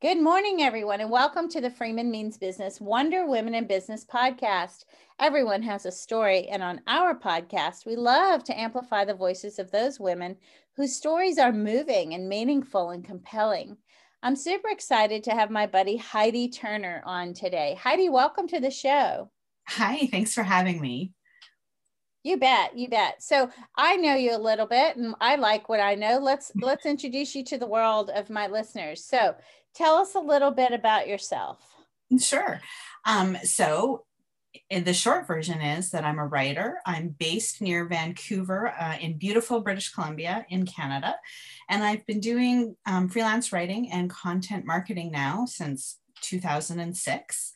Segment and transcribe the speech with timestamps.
[0.00, 4.86] Good morning, everyone, and welcome to the Freeman Means Business Wonder Women in Business podcast.
[5.18, 9.70] Everyone has a story, and on our podcast, we love to amplify the voices of
[9.70, 10.38] those women
[10.74, 13.76] whose stories are moving and meaningful and compelling.
[14.22, 17.78] I'm super excited to have my buddy Heidi Turner on today.
[17.78, 19.30] Heidi, welcome to the show.
[19.68, 21.12] Hi, thanks for having me.
[22.22, 23.22] You bet, you bet.
[23.22, 26.18] So I know you a little bit and I like what I know.
[26.18, 29.04] Let's let's introduce you to the world of my listeners.
[29.04, 29.34] So
[29.74, 31.58] Tell us a little bit about yourself.
[32.18, 32.60] Sure.
[33.04, 34.04] Um, so,
[34.68, 36.78] the short version is that I'm a writer.
[36.84, 41.14] I'm based near Vancouver uh, in beautiful British Columbia in Canada.
[41.68, 47.52] And I've been doing um, freelance writing and content marketing now since 2006.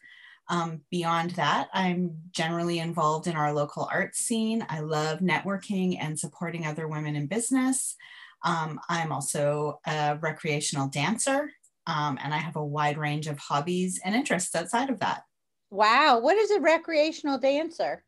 [0.48, 4.66] Um, beyond that, I'm generally involved in our local art scene.
[4.68, 7.96] I love networking and supporting other women in business.
[8.44, 11.50] Um, I'm also a recreational dancer
[11.86, 15.22] um, and I have a wide range of hobbies and interests outside of that.
[15.70, 16.18] Wow.
[16.20, 18.04] What is a recreational dancer?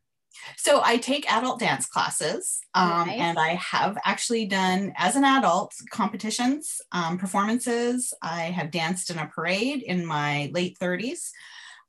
[0.55, 3.19] So I take adult dance classes, um, nice.
[3.19, 8.13] and I have actually done as an adult competitions, um, performances.
[8.21, 11.31] I have danced in a parade in my late 30s.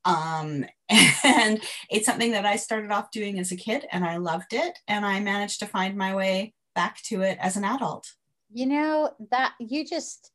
[0.08, 0.64] Um,
[1.24, 4.78] and it's something that I started off doing as a kid and I loved it.
[4.88, 8.10] And I managed to find my way back to it as an adult.
[8.50, 10.32] You know, that you just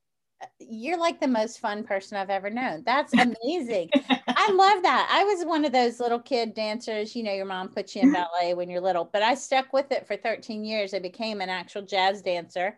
[0.60, 2.84] you're like the most fun person I've ever known.
[2.86, 3.14] That's
[3.46, 3.90] amazing.
[4.28, 5.08] I love that.
[5.12, 7.16] I was one of those little kid dancers.
[7.16, 8.24] You know, your mom puts you in mm-hmm.
[8.24, 10.94] ballet when you're little, but I stuck with it for 13 years.
[10.94, 12.78] I became an actual jazz dancer.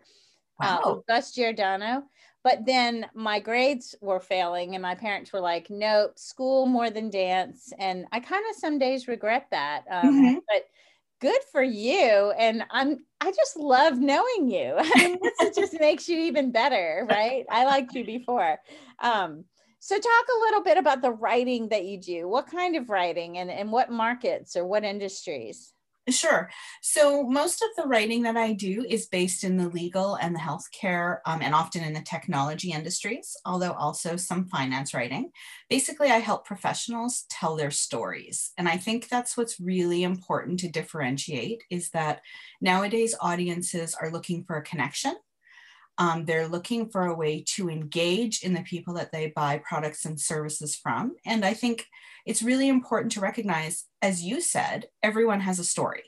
[0.62, 0.92] Uh, wow.
[0.92, 2.04] Uh, Gus Giordano.
[2.46, 7.10] But then my grades were failing, and my parents were like, nope, school more than
[7.10, 7.72] dance.
[7.76, 9.82] And I kind of some days regret that.
[9.90, 10.38] Um, mm-hmm.
[10.48, 10.66] But
[11.18, 16.10] good for you and i'm i just love knowing you i mean this just makes
[16.10, 18.58] you even better right i liked you before
[18.98, 19.42] um
[19.78, 23.38] so talk a little bit about the writing that you do what kind of writing
[23.38, 25.72] and, and what markets or what industries
[26.08, 26.48] Sure.
[26.82, 30.38] So most of the writing that I do is based in the legal and the
[30.38, 35.32] healthcare um, and often in the technology industries, although also some finance writing.
[35.68, 38.52] Basically, I help professionals tell their stories.
[38.56, 42.20] And I think that's what's really important to differentiate is that
[42.60, 45.16] nowadays audiences are looking for a connection.
[45.98, 50.04] Um, they're looking for a way to engage in the people that they buy products
[50.04, 51.16] and services from.
[51.24, 51.86] And I think
[52.26, 56.02] it's really important to recognize, as you said, everyone has a story.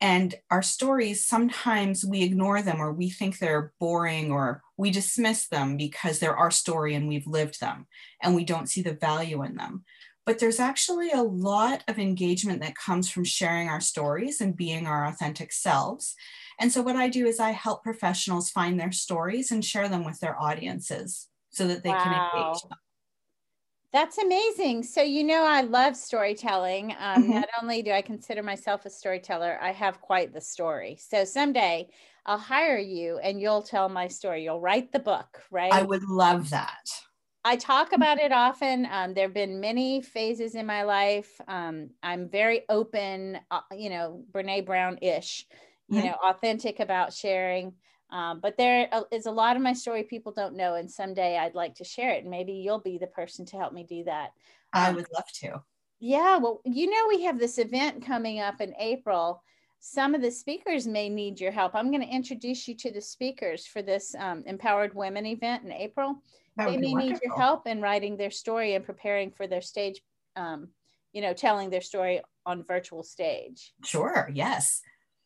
[0.00, 5.46] And our stories, sometimes we ignore them or we think they're boring or we dismiss
[5.46, 7.86] them because they're our story and we've lived them
[8.20, 9.84] and we don't see the value in them.
[10.26, 14.86] But there's actually a lot of engagement that comes from sharing our stories and being
[14.86, 16.16] our authentic selves.
[16.58, 20.04] And so, what I do is I help professionals find their stories and share them
[20.04, 22.02] with their audiences so that they wow.
[22.02, 22.78] can engage them.
[23.92, 24.84] That's amazing.
[24.84, 26.94] So, you know, I love storytelling.
[26.98, 27.32] Um, mm-hmm.
[27.32, 30.96] Not only do I consider myself a storyteller, I have quite the story.
[30.98, 31.88] So, someday
[32.24, 34.44] I'll hire you and you'll tell my story.
[34.44, 35.72] You'll write the book, right?
[35.72, 36.88] I would love that.
[37.44, 38.86] I talk about it often.
[38.90, 41.40] Um, there have been many phases in my life.
[41.48, 45.46] Um, I'm very open, uh, you know, Brene Brown ish,
[45.88, 46.06] you mm-hmm.
[46.06, 47.74] know, authentic about sharing.
[48.12, 51.54] Um, but there is a lot of my story people don't know, and someday I'd
[51.54, 52.22] like to share it.
[52.22, 54.32] And maybe you'll be the person to help me do that.
[54.74, 55.62] I um, would love to.
[55.98, 59.42] Yeah, well, you know, we have this event coming up in April.
[59.80, 61.74] Some of the speakers may need your help.
[61.74, 65.72] I'm going to introduce you to the speakers for this um, Empowered Women event in
[65.72, 66.22] April.
[66.56, 70.02] They may need your help in writing their story and preparing for their stage,
[70.36, 70.68] um,
[71.12, 73.72] you know, telling their story on virtual stage.
[73.84, 74.30] Sure.
[74.32, 74.82] Yes.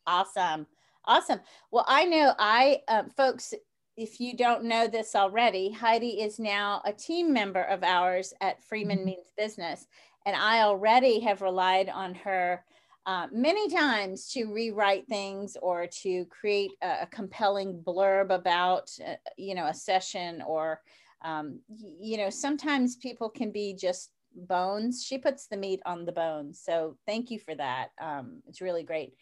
[0.07, 0.67] Awesome.
[1.07, 1.41] Awesome.
[1.71, 3.55] Well, I know I, um, folks,
[3.97, 8.63] if you don't know this already, Heidi is now a team member of ours at
[8.63, 9.07] Freeman mm-hmm.
[9.07, 9.87] Means Business.
[10.27, 12.65] And I already have relied on her
[13.07, 19.15] uh, many times to rewrite things or to create a, a compelling blurb about, uh,
[19.39, 20.81] you know, a session or,
[21.25, 21.61] um,
[22.01, 25.05] you know, sometimes people can be just bones.
[25.05, 26.61] She puts the meat on the bones.
[26.63, 27.91] So thank you for that.
[28.01, 29.15] Um, it's really great.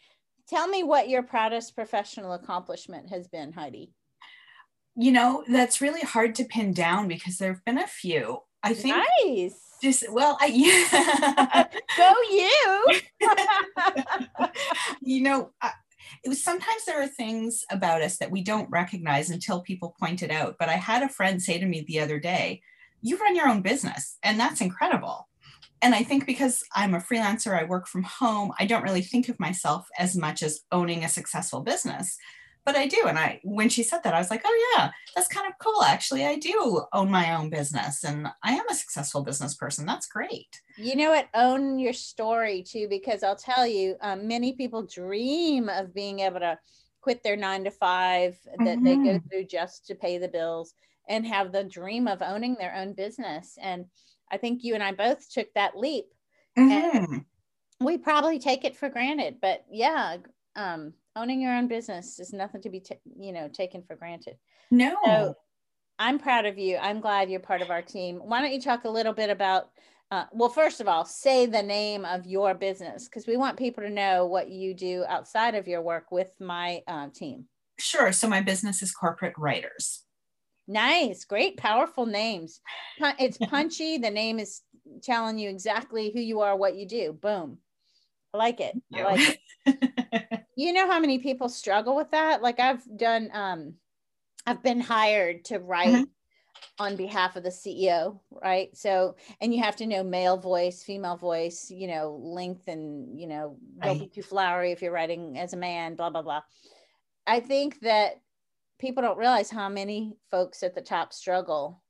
[0.48, 3.92] Tell me what your proudest professional accomplishment has been, Heidi.
[4.96, 8.40] You know, that's really hard to pin down because there have been a few.
[8.62, 9.60] I think nice.
[9.82, 11.66] Just well, I yeah.
[11.96, 13.00] go you.
[15.02, 15.72] you know, I,
[16.24, 20.22] it was sometimes there are things about us that we don't recognize until people point
[20.22, 20.56] it out.
[20.58, 22.62] But I had a friend say to me the other day,
[23.02, 25.28] "You run your own business, and that's incredible."
[25.84, 29.28] And I think because I'm a freelancer, I work from home, I don't really think
[29.28, 32.16] of myself as much as owning a successful business.
[32.64, 33.02] but I do.
[33.06, 35.82] And I, when she said that, I was like, oh yeah, that's kind of cool.
[35.82, 39.84] Actually, I do own my own business and I am a successful business person.
[39.84, 40.48] That's great.
[40.78, 41.28] You know what?
[41.34, 46.40] Own your story too, because I'll tell you, um, many people dream of being able
[46.40, 46.58] to
[47.02, 48.84] quit their nine to five that mm-hmm.
[48.84, 49.28] they go mm-hmm.
[49.28, 50.72] through just to pay the bills
[51.06, 53.58] and have the dream of owning their own business.
[53.60, 53.84] And
[54.30, 56.06] I think you and I both took that leap.
[56.58, 56.96] Mm-hmm.
[56.96, 57.24] And
[57.80, 60.16] we probably take it for granted, but yeah,
[60.56, 64.36] um, owning your own business is nothing to be, t- you know, taken for granted.
[64.70, 64.96] No.
[65.04, 65.34] So
[65.98, 66.76] I'm proud of you.
[66.76, 68.16] I'm glad you're part of our team.
[68.16, 69.70] Why don't you talk a little bit about,
[70.10, 73.82] uh, well, first of all, say the name of your business because we want people
[73.82, 77.46] to know what you do outside of your work with my uh, team.
[77.78, 78.12] Sure.
[78.12, 80.03] So my business is Corporate Writers.
[80.66, 82.60] Nice, great, powerful names.
[83.18, 83.98] It's punchy.
[83.98, 84.62] the name is
[85.02, 87.12] telling you exactly who you are, what you do.
[87.12, 87.58] Boom.
[88.32, 88.74] I like it.
[88.92, 90.40] I like it.
[90.56, 92.42] you know how many people struggle with that?
[92.42, 93.74] Like I've done um
[94.46, 96.02] I've been hired to write mm-hmm.
[96.78, 98.76] on behalf of the CEO, right?
[98.76, 103.28] So and you have to know male voice, female voice, you know, length and you
[103.28, 106.42] know, don't be too flowery if you're writing as a man, blah blah blah.
[107.26, 108.20] I think that
[108.78, 111.82] people don't realize how many folks at the top struggle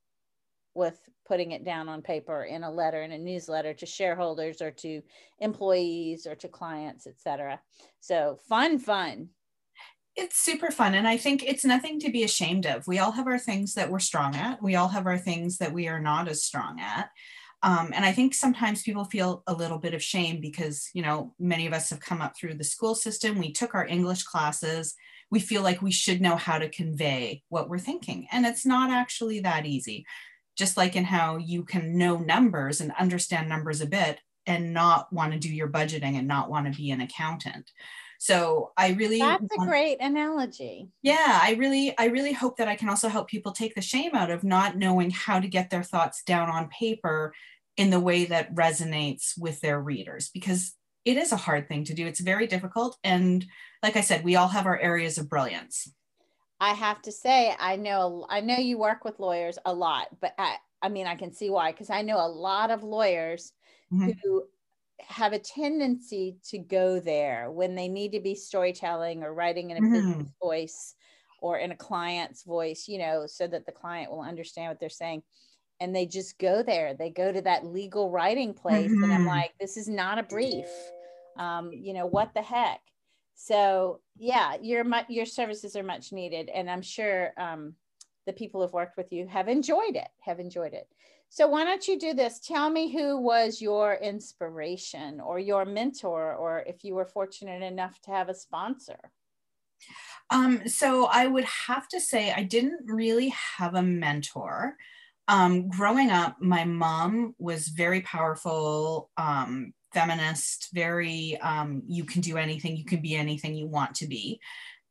[0.73, 4.71] with putting it down on paper in a letter in a newsletter to shareholders or
[4.71, 5.01] to
[5.39, 7.59] employees or to clients etc
[7.99, 9.29] so fun fun.
[10.17, 12.87] It's super fun and i think it's nothing to be ashamed of.
[12.87, 14.61] We all have our things that we're strong at.
[14.61, 17.09] We all have our things that we are not as strong at
[17.63, 21.33] um, and i think sometimes people feel a little bit of shame because you know
[21.39, 23.39] many of us have come up through the school system.
[23.39, 24.95] We took our english classes.
[25.31, 28.27] We feel like we should know how to convey what we're thinking.
[28.31, 30.05] And it's not actually that easy.
[30.55, 35.11] Just like in how you can know numbers and understand numbers a bit and not
[35.11, 37.71] want to do your budgeting and not want to be an accountant.
[38.17, 40.89] So i really that's want, a great analogy.
[41.01, 44.15] Yeah i really i really hope that i can also help people take the shame
[44.15, 47.33] out of not knowing how to get their thoughts down on paper
[47.77, 51.93] in the way that resonates with their readers because it is a hard thing to
[51.93, 52.07] do.
[52.07, 53.45] It's very difficult and
[53.83, 55.89] like i said we all have our areas of brilliance.
[56.59, 60.33] I have to say, I know I know you work with lawyers a lot, but
[60.37, 63.51] I, I mean, I can see why because I know a lot of lawyers
[63.95, 64.11] mm-hmm.
[64.23, 64.43] who
[64.99, 69.77] have a tendency to go there when they need to be storytelling or writing in
[69.77, 69.93] a mm-hmm.
[69.93, 70.95] business voice
[71.39, 74.89] or in a client's voice, you know, so that the client will understand what they're
[74.89, 75.21] saying.
[75.79, 76.93] And they just go there.
[76.93, 79.27] They go to that legal writing place, and I'm mm-hmm.
[79.27, 80.65] like, this is not a brief.
[81.37, 82.79] Um, you know, what the heck?
[83.35, 87.73] So yeah, your your services are much needed, and I'm sure um,
[88.25, 90.07] the people who've worked with you have enjoyed it.
[90.21, 90.87] Have enjoyed it.
[91.29, 92.39] So why don't you do this?
[92.39, 97.99] Tell me who was your inspiration or your mentor, or if you were fortunate enough
[98.01, 99.11] to have a sponsor.
[100.29, 104.75] Um, so I would have to say I didn't really have a mentor.
[105.27, 112.37] Um, growing up, my mom was very powerful, um, feminist, very um, you can do
[112.37, 114.39] anything, you can be anything you want to be.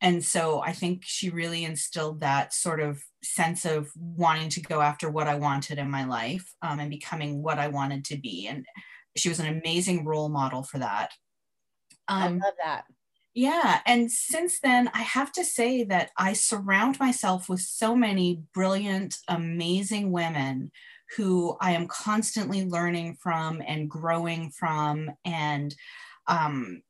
[0.04, 4.82] And so I think she really instilled that sort of sense of wanting to go
[4.82, 8.46] after what I wanted in my life um, and becoming what I wanted to be.
[8.46, 8.66] And
[9.16, 11.12] she was an amazing role model for that.
[12.06, 12.84] Um, I love that.
[13.32, 13.80] Yeah.
[13.86, 19.16] And since then, I have to say that I surround myself with so many brilliant,
[19.28, 20.70] amazing women
[21.16, 25.12] who I am constantly learning from and growing from.
[25.24, 25.74] And
[26.26, 26.82] um,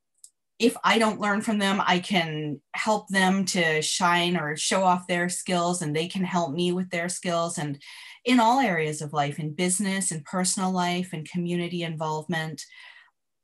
[0.58, 5.06] if I don't learn from them, I can help them to shine or show off
[5.06, 7.58] their skills, and they can help me with their skills.
[7.58, 7.82] And
[8.24, 12.62] in all areas of life, in business and personal life and community involvement.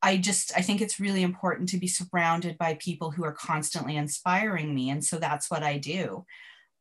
[0.02, 3.97] I just I think it's really important to be surrounded by people who are constantly
[3.97, 6.25] inspiring me and so that's what I do.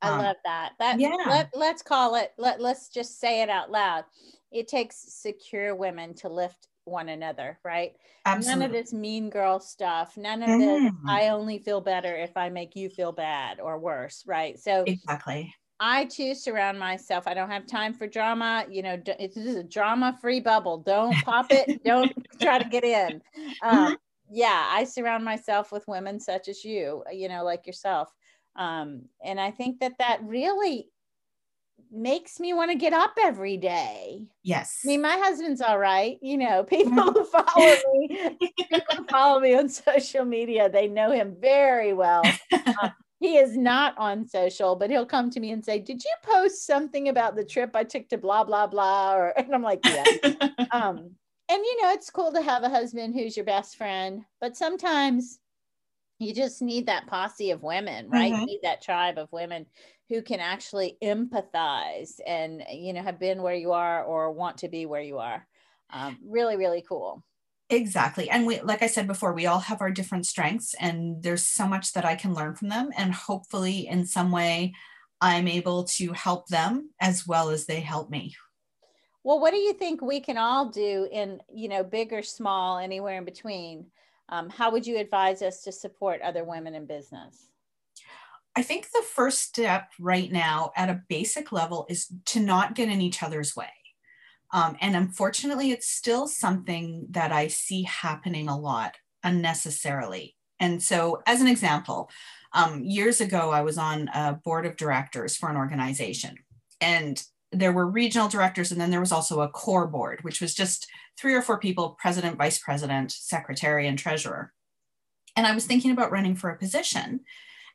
[0.01, 0.71] I um, love that.
[0.79, 1.17] That yeah.
[1.27, 2.31] Let, let's call it.
[2.37, 4.05] Let let's just say it out loud.
[4.51, 7.93] It takes secure women to lift one another, right?
[8.25, 8.59] Absolutely.
[8.59, 10.17] None of this mean girl stuff.
[10.17, 10.59] None of mm.
[10.59, 10.93] this.
[11.07, 14.59] I only feel better if I make you feel bad or worse, right?
[14.59, 15.53] So exactly.
[15.79, 17.25] I too surround myself.
[17.27, 18.65] I don't have time for drama.
[18.69, 20.79] You know, it's just a drama-free bubble.
[20.79, 21.83] Don't pop it.
[21.85, 23.21] don't try to get in.
[23.61, 23.93] Um, mm-hmm.
[24.31, 27.03] Yeah, I surround myself with women such as you.
[27.11, 28.13] You know, like yourself
[28.59, 30.89] um, and I think that that really
[31.91, 34.27] makes me want to get up every day.
[34.43, 34.83] Yes.
[34.83, 36.17] I mean, my husband's all right.
[36.21, 38.39] You know, people who follow me,
[38.71, 42.37] people follow me on social media, they know him very well.
[42.81, 42.87] Uh,
[43.19, 46.65] he is not on social, but he'll come to me and say, "Did you post
[46.65, 50.07] something about the trip I took to blah blah blah?" Or and I'm like, "Yeah."
[50.73, 51.15] um,
[51.49, 55.39] and you know, it's cool to have a husband who's your best friend, but sometimes
[56.19, 58.45] you just need that posse of women right Mhm.
[58.45, 59.65] you need that tribe of women
[60.09, 64.67] who can actually empathize and you know have been where you are or want to
[64.67, 65.47] be where you are
[65.91, 67.23] um, really really cool
[67.71, 68.31] Exactly.
[68.31, 71.67] And we, like I said before, we all have our different strengths, and there's so
[71.67, 72.89] much that I can learn from them.
[72.97, 74.73] And hopefully, in some way,
[75.21, 78.35] I'm able to help them as well as they help me.
[79.23, 82.77] well what do you think we can all do in you know big or small
[82.77, 83.85] anywhere in between
[84.29, 87.48] um, how would you advise us to support other women in business
[88.55, 92.89] I think the first step right now at a basic level is to not get
[92.89, 93.69] in each other's way.
[94.51, 100.35] Um, and unfortunately, it's still something that I see happening a lot unnecessarily.
[100.59, 102.09] And so, as an example,
[102.53, 106.35] um, years ago, I was on a board of directors for an organization,
[106.81, 110.53] and there were regional directors, and then there was also a core board, which was
[110.53, 110.87] just
[111.19, 114.51] three or four people president, vice president, secretary, and treasurer.
[115.35, 117.21] And I was thinking about running for a position.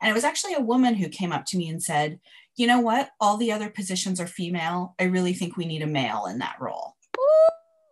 [0.04, 2.20] And it was actually a woman who came up to me and said,
[2.56, 3.08] You know what?
[3.20, 4.94] All the other positions are female.
[5.00, 6.94] I really think we need a male in that role.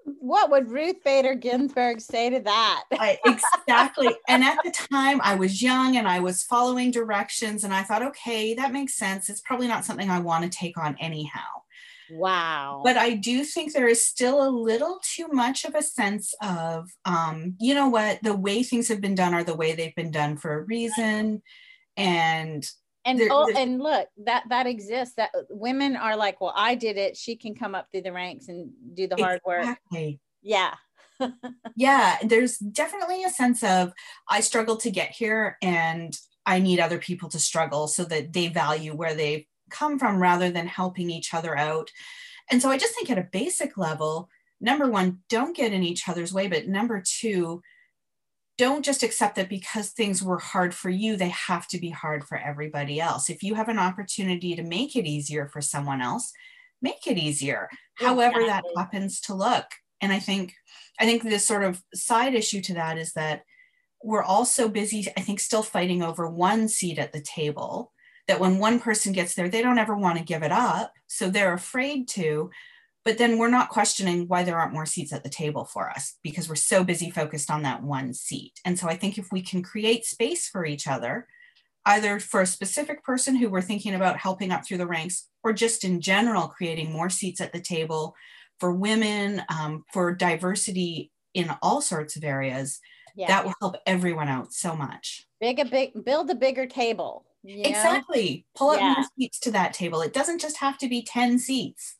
[0.05, 4.15] what would ruth bader ginsburg say to that I, exactly.
[4.29, 7.65] and at the time, I was young and I was following directions.
[7.65, 9.31] And I thought, okay, that makes sense.
[9.31, 11.41] It's probably not something I want to take on anyhow.
[12.11, 16.35] wow But I do think there is still a little too much of a sense
[16.43, 19.95] of, um, you know what, the way things have been done are the way they've
[19.95, 21.41] been done for a reason.
[21.97, 22.65] And
[23.05, 26.97] and there- oh, and look that that exists that women are like well i did
[26.97, 27.17] it.
[27.17, 29.65] She can come up through the ranks and do the hard work.
[30.43, 30.75] Yeah.
[31.77, 33.93] Yeah there's definitely a sense of
[34.29, 38.49] i struggled to get here and i need other people to struggle so that they
[38.49, 41.91] value where they've come from rather than helping each other out.
[42.51, 44.29] And so i just think at a basic level
[44.61, 47.63] number one don't get in each other's way but number two
[48.59, 52.25] don't just accept that because things were hard for you they have to be hard
[52.25, 53.31] for everybody else.
[53.31, 56.33] If you have an opportunity to make it easier for someone else
[56.81, 59.67] make it easier however that happens to look.
[60.01, 60.55] And i think
[60.99, 63.43] i think this sort of side issue to that is that
[64.03, 67.93] we're all so busy i think still fighting over one seat at the table
[68.29, 70.93] that when one person gets there they don't ever want to give it up.
[71.07, 72.51] So they're afraid to
[73.05, 76.19] but then we're not questioning why there aren't more seats at the table for us
[76.23, 78.61] because we're so busy focused on that one seat.
[78.65, 81.27] And so i think if we can create space for each other
[81.87, 85.53] either for a specific person who we're thinking about helping up through the ranks or
[85.53, 88.15] just in general creating more seats at the table
[88.61, 92.79] for women um, for diversity in all sorts of areas
[93.17, 93.27] yeah.
[93.27, 95.27] that will help everyone out so much.
[95.41, 97.63] Big a big build a bigger table know?
[97.69, 98.47] exactly.
[98.55, 98.95] Pull up Yeah.
[98.95, 100.01] more seats to that table.
[100.01, 101.97] It doesn't just have to be 10 seats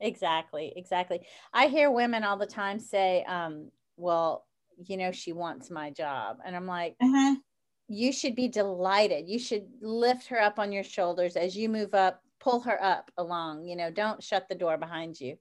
[0.00, 1.20] exactly exactly.
[1.52, 4.44] I hear women all the time say um well
[4.76, 7.36] you know she wants my job and i'm like Mhm.
[7.88, 9.28] you should be delighted.
[9.28, 13.10] You should lift her up on your shoulders as you move up pull her up
[13.16, 15.36] along you know don't shut the door behind you.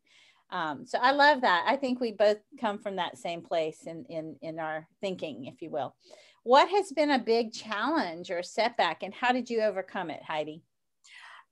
[0.52, 1.66] Um, so i love that.
[1.68, 5.62] I think we both come from that same place in in in our thinking if
[5.62, 5.96] you will.
[6.44, 10.62] What has been a big challenge or setback and how did you overcome it heidi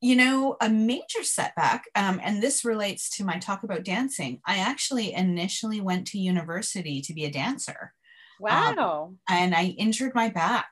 [0.03, 4.41] you know, a major setback, um, and this relates to my talk about dancing.
[4.45, 7.93] I actually initially went to university to be a dancer,
[8.39, 8.73] wow
[9.29, 10.69] and I injured my back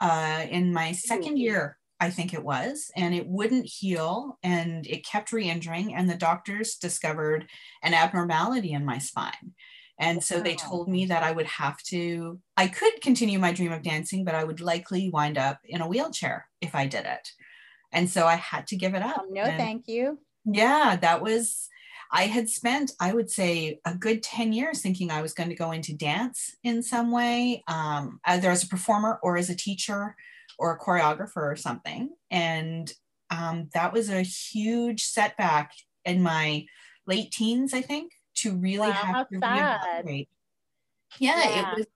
[0.00, 5.06] uh, in my second year, I think it was, and it wouldn't heal, and it
[5.06, 7.48] kept re-injuring, and the doctors discovered
[7.82, 9.54] an abnormality in my spine.
[10.00, 13.72] And so they told me that I would have to, I could continue my dream
[13.72, 17.32] of dancing, but I would likely wind up in a wheelchair if I did it.
[17.92, 19.18] And so I had to give it up.
[19.18, 20.18] Um, no And- thank you
[20.50, 21.68] yeah, that was,
[22.10, 25.54] I had spent, I would say, a good 10 years thinking I was going to
[25.54, 30.16] go into dance in some way, um, either as a performer or as a teacher
[30.58, 32.08] or a choreographer or something.
[32.30, 32.90] And
[33.30, 35.72] um, that was a huge setback
[36.06, 36.64] in my
[37.06, 39.80] late teens, I think, to really Wow, have to sad.
[40.06, 40.28] reevaluate.
[41.18, 41.70] Yeah, Yeah.
[41.72, 41.86] it was.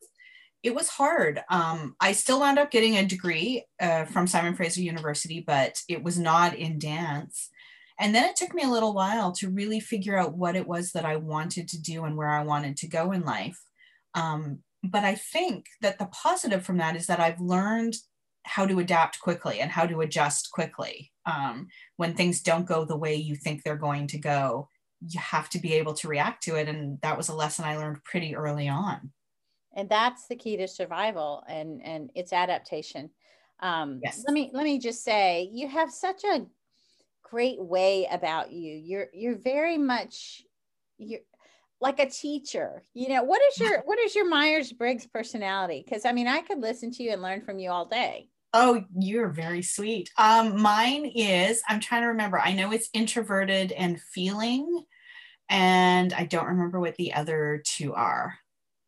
[0.62, 1.40] It was hard.
[1.50, 6.02] Um, I still wound up getting a degree uh, from Simon Fraser University, but it
[6.02, 7.50] was not in dance.
[7.98, 10.92] And then it took me a little while to really figure out what it was
[10.92, 13.60] that I wanted to do and where I wanted to go in life.
[14.14, 17.96] Um, but I think that the positive from that is that I've learned
[18.44, 21.12] how to adapt quickly and how to adjust quickly.
[21.26, 24.68] Um, when things don't go the way you think they're going to go,
[25.06, 26.68] you have to be able to react to it.
[26.68, 29.12] And that was a lesson I learned pretty early on.
[29.74, 33.10] And that's the key to survival and and it's adaptation.
[33.60, 34.22] Um Yes.
[34.26, 36.46] let me let me just say you have such a
[37.22, 38.74] great way about you.
[38.74, 40.42] You're you're very much
[40.98, 41.20] you're
[41.80, 45.82] like a teacher you know what is your what is your myers-briggs personality?
[45.84, 48.28] Because i mean i could listen to you and learn from you all day.
[48.54, 50.10] Oh you're very sweet.
[50.18, 52.38] Um mine is i'm trying to remember.
[52.38, 54.84] I know it's introverted and feeling
[55.48, 58.34] and i don't remember what the other two are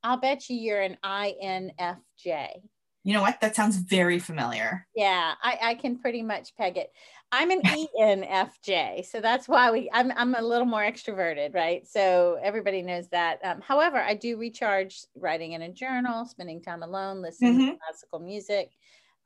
[0.04, 2.48] i'll bet you you're an infj
[3.02, 6.90] you know what that sounds very familiar yeah i, I can pretty much peg it
[7.34, 7.62] I'm an
[8.00, 9.90] ENFJ, so that's why we.
[9.92, 11.86] I'm I'm a little more extroverted, right?
[11.86, 13.40] So everybody knows that.
[13.42, 17.70] Um, however, I do recharge writing in a journal, spending time alone, listening mm-hmm.
[17.72, 18.70] to classical music.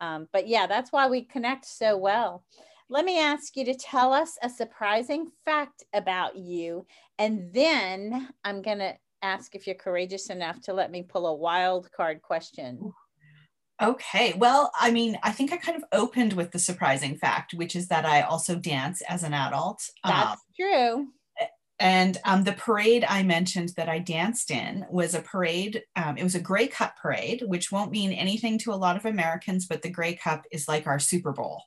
[0.00, 2.44] Um, but yeah, that's why we connect so well.
[2.88, 6.86] Let me ask you to tell us a surprising fact about you,
[7.18, 11.90] and then I'm gonna ask if you're courageous enough to let me pull a wild
[11.92, 12.92] card question.
[13.80, 14.34] Okay.
[14.36, 17.88] Well, I mean, I think I kind of opened with the surprising fact, which is
[17.88, 19.82] that I also dance as an adult.
[20.04, 21.08] That's um, true.
[21.80, 25.84] And um, the parade I mentioned that I danced in was a parade.
[25.94, 29.06] Um, it was a Grey Cup parade, which won't mean anything to a lot of
[29.06, 31.62] Americans, but the Grey Cup is like our Super Bowl.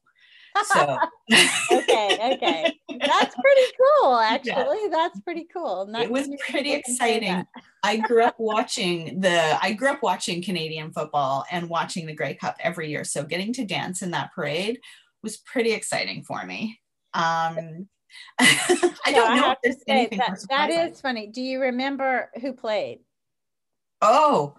[0.66, 0.98] So
[1.72, 4.16] okay, okay, that's pretty cool.
[4.18, 4.90] Actually, yeah.
[4.92, 5.86] that's pretty cool.
[5.88, 7.46] Not it was pretty exciting.
[7.84, 9.58] I grew up watching the.
[9.62, 13.04] I grew up watching Canadian football and watching the Grey Cup every year.
[13.04, 14.80] So getting to dance in that parade
[15.24, 16.80] was pretty exciting for me.
[17.14, 17.88] Um,
[18.40, 19.56] I don't know.
[19.66, 21.28] I say, that, that is funny.
[21.28, 23.00] Do you remember who played?
[24.02, 24.56] Oh,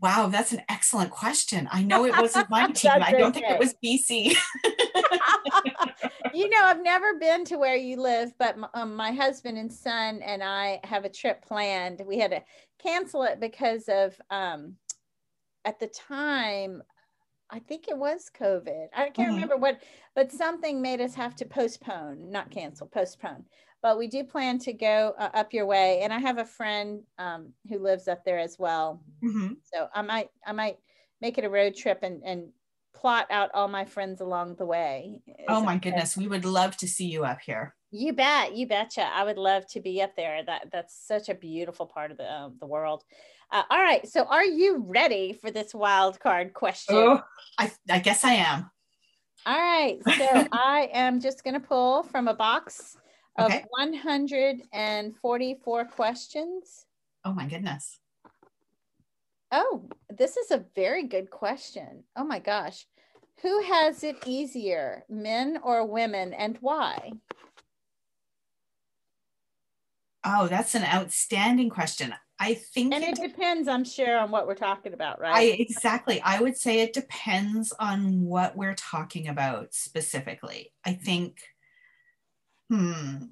[0.00, 1.68] Wow, that's an excellent question.
[1.70, 2.92] I know it wasn't my team.
[2.94, 3.40] I don't okay.
[3.40, 4.36] think it was BC.
[6.34, 10.20] you know, I've never been to where you live, but um, my husband and son
[10.22, 12.02] and I have a trip planned.
[12.04, 12.42] We had to
[12.82, 14.74] cancel it because of, um,
[15.64, 16.82] at the time,
[17.50, 18.88] I think it was COVID.
[18.94, 19.34] I can't mm-hmm.
[19.34, 19.80] remember what,
[20.16, 23.44] but something made us have to postpone, not cancel, postpone
[23.84, 26.00] but we do plan to go uh, up your way.
[26.00, 29.00] And i have a friend um, who lives up there as well.
[29.22, 29.54] Mm-hmm.
[29.62, 30.78] so i might i might
[31.20, 32.48] make it a road trip and and
[32.94, 35.20] plot out all my friends along the way.
[35.48, 37.74] Oh my goodness we would love to see you up here.
[37.90, 39.04] You bet you betcha.
[39.04, 40.42] I would love to be up there.
[40.44, 43.04] That that's such a beautiful part of the, uh, the world.
[43.52, 46.96] Uh, all right so are you ready for this wild card question?
[46.96, 47.22] Oh,
[47.58, 48.70] I, I guess i am.
[49.44, 52.96] All right so i am just going to pull from a box
[53.36, 53.64] of okay.
[53.70, 56.86] 144 questions.
[57.24, 57.98] Oh my goodness.
[59.50, 62.04] Oh, this is a very good question.
[62.16, 62.86] Oh my gosh.
[63.42, 67.12] Who has it easier, men or women, and why?
[70.24, 72.14] Oh, that's an outstanding question.
[72.38, 75.36] I think And it, it depends, I'm sure, on what we're talking about, right?
[75.36, 76.20] I exactly.
[76.22, 80.72] I would say it depends on what we're talking about specifically.
[80.84, 81.38] I think
[82.70, 83.26] Hmm.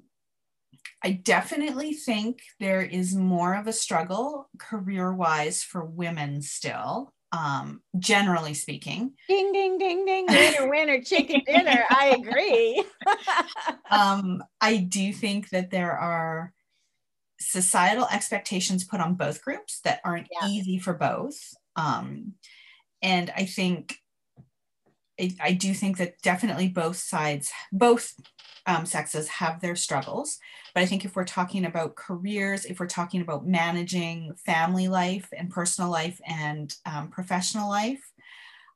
[1.03, 7.81] I definitely think there is more of a struggle career wise for women still, um,
[7.99, 9.13] generally speaking.
[9.27, 11.83] Ding, ding, ding, ding, winner, winner, chicken dinner.
[11.89, 12.85] I agree.
[13.91, 16.53] um, I do think that there are
[17.39, 20.47] societal expectations put on both groups that aren't yeah.
[20.47, 21.37] easy for both.
[21.75, 22.35] Um,
[23.01, 23.97] and I think
[25.19, 28.13] I, I do think that definitely both sides, both
[28.65, 30.39] um, sexes have their struggles.
[30.73, 35.27] But I think if we're talking about careers, if we're talking about managing family life
[35.35, 38.01] and personal life and um, professional life,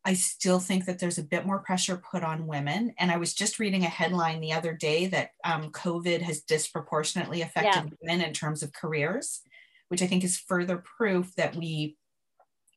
[0.06, 2.93] I still think that there's a bit more pressure put on women.
[2.97, 7.41] And I was just reading a headline the other day that um, COVID has disproportionately
[7.41, 7.97] affected yeah.
[8.02, 9.41] women in terms of careers,
[9.89, 11.97] which I think is further proof that we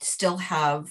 [0.01, 0.88] still have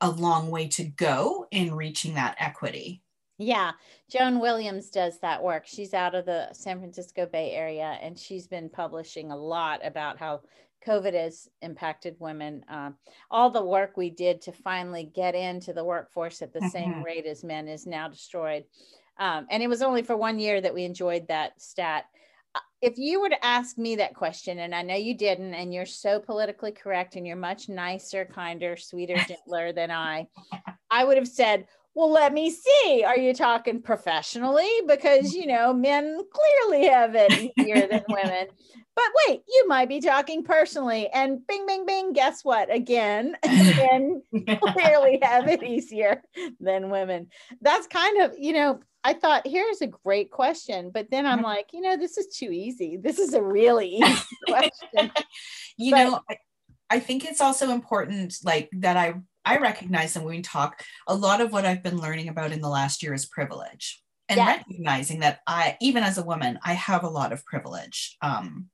[0.00, 3.02] a long way to go in reaching that equity.
[3.38, 3.72] Yeah,
[4.10, 5.64] Joan Williams does that work.
[5.66, 10.18] She's out of the San Francisco Bay Area and she's been publishing a lot about
[10.18, 10.40] how
[10.86, 12.64] COVID has impacted women.
[12.68, 12.92] Uh,
[13.30, 16.68] all the work we did to finally get into the workforce at the mm-hmm.
[16.68, 18.64] same rate as men is now destroyed.
[19.18, 22.04] Um, and it was only for one year that we enjoyed that stat.
[22.54, 25.74] Uh, if you were to ask me that question, and I know you didn't, and
[25.74, 30.28] you're so politically correct and you're much nicer, kinder, sweeter, gentler than I,
[30.90, 33.04] I would have said, well, let me see.
[33.06, 34.68] Are you talking professionally?
[34.86, 38.48] Because, you know, men clearly have it easier than women.
[38.94, 41.08] But wait, you might be talking personally.
[41.08, 42.72] And bing, bing, bing, guess what?
[42.72, 46.22] Again, men clearly have it easier
[46.60, 47.28] than women.
[47.62, 50.90] That's kind of, you know, I thought, here's a great question.
[50.92, 51.46] But then I'm mm-hmm.
[51.46, 52.98] like, you know, this is too easy.
[52.98, 55.12] This is a really easy question.
[55.78, 56.36] you but, know, I,
[56.90, 59.14] I think it's also important, like, that I
[59.46, 62.60] I recognize that when we talk, a lot of what I've been learning about in
[62.60, 67.04] the last year is privilege and recognizing that I, even as a woman, I have
[67.04, 68.16] a lot of privilege.
[68.20, 68.68] Um,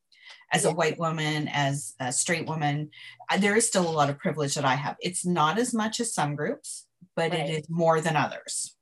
[0.51, 2.91] as a white woman, as a straight woman,
[3.39, 4.97] there is still a lot of privilege that I have.
[5.01, 7.41] It's not as much as some groups, but right.
[7.41, 8.75] it is more than others.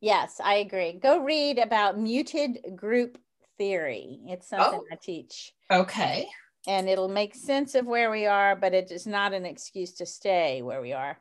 [0.00, 0.92] Yes, I agree.
[0.92, 3.18] Go read about muted group
[3.58, 4.20] theory.
[4.26, 4.86] It's something oh.
[4.92, 5.52] I teach.
[5.70, 6.28] Okay.
[6.66, 10.06] And it'll make sense of where we are, but it is not an excuse to
[10.06, 11.18] stay where we are.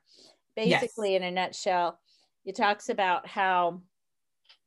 [0.55, 1.21] Basically, yes.
[1.21, 1.99] in a nutshell,
[2.45, 3.81] it talks about how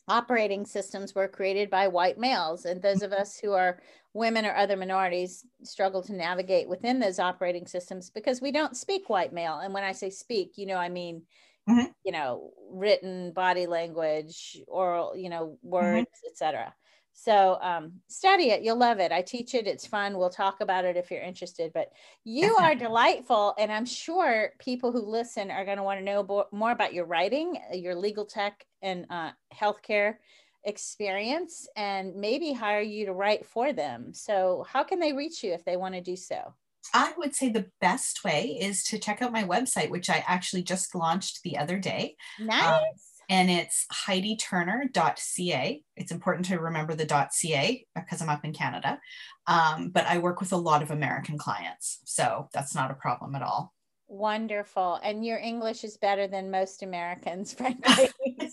[0.09, 2.65] operating systems were created by white males.
[2.65, 3.81] And those of us who are
[4.15, 9.09] women or other minorities struggle to navigate within those operating systems because we don't speak
[9.09, 9.59] white male.
[9.59, 11.23] And when I say speak, you know, I mean,
[11.69, 11.91] mm-hmm.
[12.05, 16.31] you know, written body language, oral, you know, words, mm-hmm.
[16.31, 16.75] etc.
[17.15, 18.63] So um, study it.
[18.63, 19.13] You'll love it.
[19.13, 19.67] I teach it.
[19.67, 20.17] It's fun.
[20.17, 21.73] We'll talk about it if you're interested.
[21.73, 21.93] But
[22.25, 23.55] you are delightful.
[23.59, 26.95] And I'm sure people who listen are going to want to know bo- more about
[26.95, 30.17] your writing, your legal tech and uh, healthcare
[30.65, 34.13] experience, and maybe hire you to write for them.
[34.15, 36.55] So, how can they reach you if they want to do so?
[36.95, 40.63] I would say the best way is to check out my website, which I actually
[40.63, 42.17] just launched the other day.
[42.41, 42.69] Um, nice.
[42.69, 42.95] Um,
[43.29, 45.83] and it's heiditurner.ca.
[45.97, 48.99] It's important to remember the .ca because I'm up in Canada.
[49.47, 53.35] Um, but I work with a lot of American clients, so that's not a problem
[53.35, 53.73] at all.
[54.09, 55.01] Wonderful.
[55.03, 58.11] And your English is better than most Americans, frankly.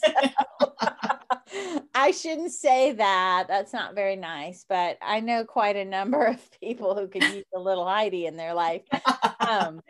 [1.93, 3.45] I shouldn't say that.
[3.47, 7.45] That's not very nice, but I know quite a number of people who could use
[7.53, 8.83] a little Heidi in their life.
[9.41, 9.81] Um,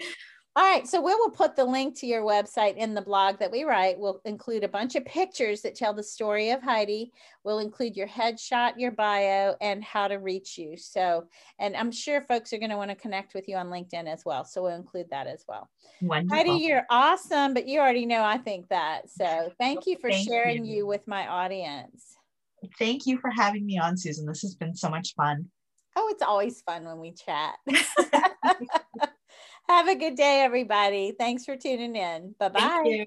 [0.56, 3.52] all right, so we will put the link to your website in the blog that
[3.52, 4.00] we write.
[4.00, 7.14] We'll include a bunch of pictures that tell the story of Heidi.
[7.44, 10.76] We'll include your headshot, your bio, and how to reach you.
[10.76, 11.26] So,
[11.60, 14.24] and I'm sure folks are going to want to connect with you on LinkedIn as
[14.26, 14.44] well.
[14.44, 15.70] So we'll include that as well.
[16.02, 16.36] Wonderful.
[16.36, 19.10] Heidi, you're awesome, but you already know I think that.
[19.10, 20.78] So thank you for thank sharing you.
[20.78, 22.18] you with my audience.
[22.80, 24.26] Thank you for having me on, Susan.
[24.26, 25.46] This has been so much fun.
[25.96, 27.56] Oh, it's always fun when we chat.
[29.70, 31.14] Have a good day, everybody.
[31.18, 32.34] Thanks for tuning in.
[32.40, 33.06] Bye bye.